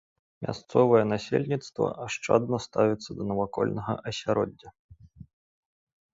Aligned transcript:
Мясцовае 0.43 1.01
насельніцтва 1.13 1.85
ашчадна 2.05 2.57
ставіцца 2.67 3.09
да 3.19 3.23
навакольнага 3.33 3.93
асяроддзя. 4.13 4.69